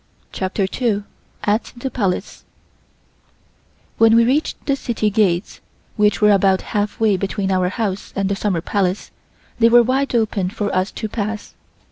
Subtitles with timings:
[0.31, 1.03] CHAPTER TWO
[1.43, 2.43] AT THE PALACE
[3.99, 5.61] WHEN we reached the City gates,
[5.95, 9.11] which were about half way between our house and the Summer Palace,
[9.59, 11.53] they were wide open for us to pass.